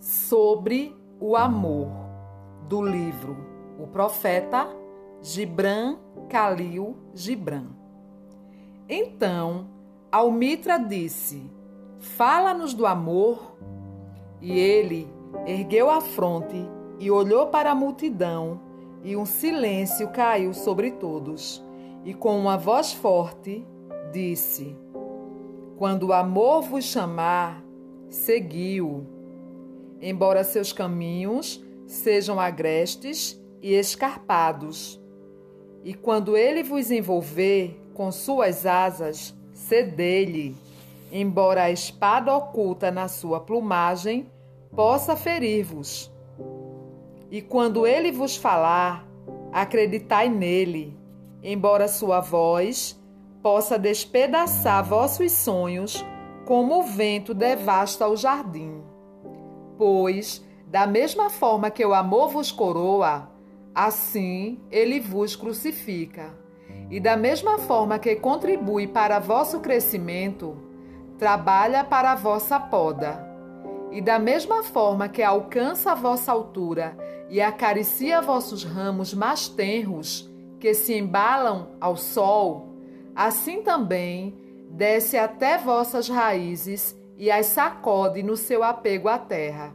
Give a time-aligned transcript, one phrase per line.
[0.00, 1.88] Sobre o amor,
[2.68, 3.36] do livro
[3.78, 4.66] O Profeta
[5.20, 5.98] Gibran
[6.28, 7.66] Khalil Gibran.
[8.88, 9.68] Então,
[10.10, 11.50] Almitra disse:
[11.98, 13.56] Fala-nos do amor.
[14.40, 15.08] E ele
[15.46, 16.56] ergueu a fronte
[16.98, 18.60] e olhou para a multidão,
[19.04, 21.62] e um silêncio caiu sobre todos.
[22.04, 23.66] E com uma voz forte
[24.12, 24.76] disse:
[25.76, 27.62] Quando o amor vos chamar,
[28.08, 29.06] seguiu.
[30.00, 35.00] Embora seus caminhos sejam agrestes e escarpados.
[35.84, 40.56] E quando ele vos envolver com suas asas, cedei-lhe
[41.12, 44.26] embora a espada oculta na sua plumagem
[44.74, 46.10] possa ferir-vos.
[47.30, 49.06] E quando ele vos falar,
[49.52, 50.96] acreditai nele,
[51.42, 53.00] embora sua voz
[53.42, 56.04] possa despedaçar vossos sonhos,
[56.46, 58.82] como o vento devasta o jardim.
[59.76, 63.28] Pois, da mesma forma que o amor vos coroa,
[63.74, 66.30] assim ele vos crucifica.
[66.90, 70.56] E da mesma forma que contribui para vosso crescimento,
[71.18, 73.28] trabalha para a vossa poda.
[73.90, 76.96] E da mesma forma que alcança a vossa altura
[77.28, 80.31] e acaricia vossos ramos mais tenros,
[80.62, 82.76] que se embalam ao sol,
[83.14, 84.38] assim também
[84.70, 89.74] desce até vossas raízes e as sacode no seu apego à terra.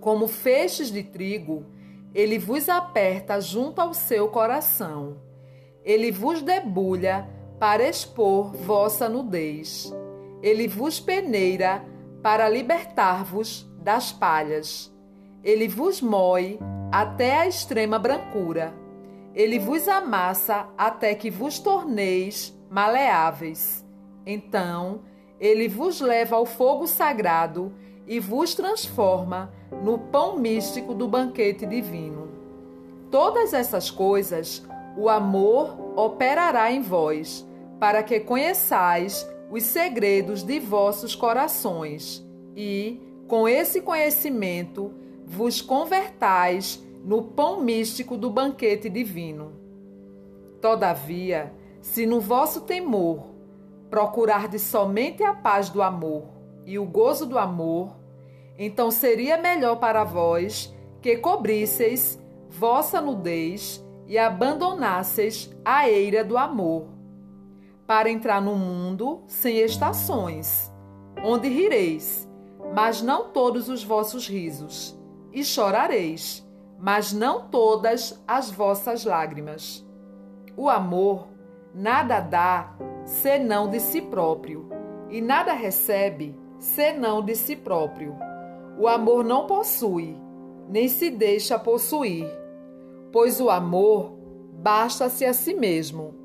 [0.00, 1.66] Como feixes de trigo,
[2.14, 5.18] ele vos aperta junto ao seu coração.
[5.84, 7.28] Ele vos debulha
[7.60, 9.92] para expor vossa nudez
[10.42, 11.84] ele vos peneira
[12.22, 14.92] para libertar-vos das palhas.
[15.42, 16.58] Ele vos moe
[16.92, 18.72] até a extrema brancura.
[19.38, 23.86] Ele vos amassa até que vos torneis maleáveis.
[24.26, 25.02] Então,
[25.38, 27.72] ele vos leva ao fogo sagrado
[28.04, 32.32] e vos transforma no pão místico do banquete divino.
[33.12, 37.46] Todas essas coisas o amor operará em vós,
[37.78, 42.26] para que conheçais os segredos de vossos corações
[42.56, 44.92] e, com esse conhecimento,
[45.24, 49.52] vos convertais no pão místico do banquete divino.
[50.60, 53.34] Todavia, se no vosso temor
[53.88, 56.24] procurardes somente a paz do amor
[56.66, 57.96] e o gozo do amor,
[58.58, 66.98] então seria melhor para vós que cobrisseis vossa nudez e abandonasseis a eira do amor
[67.86, 70.70] para entrar no mundo sem estações,
[71.24, 72.28] onde rireis,
[72.74, 74.94] mas não todos os vossos risos,
[75.32, 76.46] e chorareis,
[76.78, 79.84] mas não todas as vossas lágrimas.
[80.56, 81.28] O amor
[81.74, 82.74] nada dá
[83.04, 84.68] senão de si próprio,
[85.10, 88.14] e nada recebe senão de si próprio.
[88.78, 90.16] O amor não possui,
[90.68, 92.28] nem se deixa possuir,
[93.10, 94.16] pois o amor
[94.52, 96.18] basta-se a si mesmo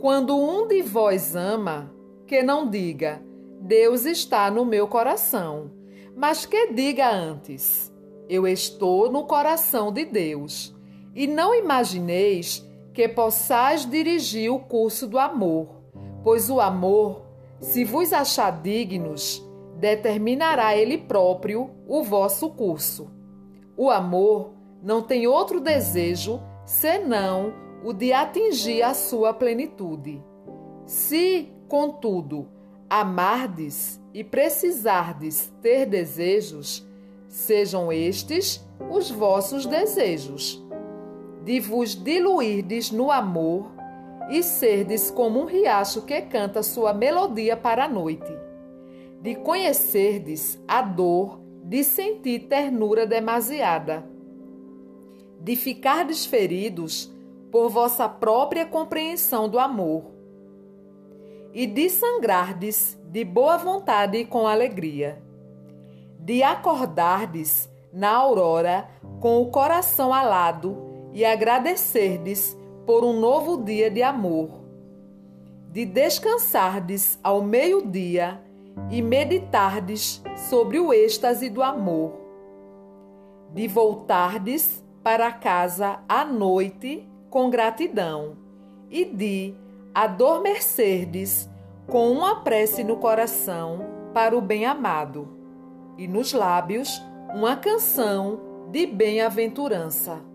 [0.00, 1.94] quando um de vós ama,
[2.26, 3.22] que não diga,
[3.60, 5.70] Deus está no meu coração,
[6.16, 7.89] mas que diga antes,
[8.30, 10.72] eu estou no coração de Deus.
[11.16, 12.64] E não imagineis
[12.94, 15.82] que possais dirigir o curso do amor,
[16.22, 17.26] pois o amor,
[17.58, 19.44] se vos achar dignos,
[19.76, 23.10] determinará ele próprio o vosso curso.
[23.76, 27.52] O amor não tem outro desejo senão
[27.82, 30.22] o de atingir a sua plenitude.
[30.86, 32.46] Se, contudo,
[32.88, 36.86] amardes e precisardes ter desejos,
[37.30, 40.62] sejam estes os vossos desejos,
[41.44, 43.70] de vos diluirdes no amor
[44.28, 48.30] e serdes como um riacho que canta sua melodia para a noite,
[49.22, 54.04] de conhecerdes a dor de sentir ternura demasiada,
[55.40, 57.14] de ficardes feridos
[57.52, 60.10] por vossa própria compreensão do amor,
[61.52, 65.29] e de sangrardes de boa vontade e com alegria,
[66.30, 68.88] de acordardes na aurora
[69.18, 72.56] com o coração alado e agradecerdes
[72.86, 74.48] por um novo dia de amor,
[75.72, 78.40] de descansardes ao meio-dia
[78.92, 82.12] e meditardes sobre o êxtase do amor,
[83.52, 88.36] de voltardes para casa à noite com gratidão
[88.88, 89.52] e de
[89.92, 91.50] adormecerdes
[91.88, 93.84] com uma prece no coração
[94.14, 95.39] para o bem-amado
[96.00, 96.88] e nos lábios
[97.34, 98.40] uma canção
[98.72, 100.29] de bem-aventurança.